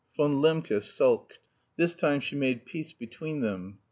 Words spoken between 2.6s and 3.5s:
peace between